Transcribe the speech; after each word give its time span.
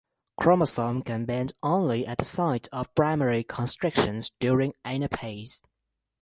Chromosome 0.39 1.03
can 1.03 1.25
bend 1.25 1.53
only 1.61 2.07
at 2.07 2.17
the 2.17 2.25
site 2.25 2.67
of 2.71 2.91
primary 2.95 3.43
constriction 3.43 4.19
during 4.39 4.73
Anaphase. 4.83 5.61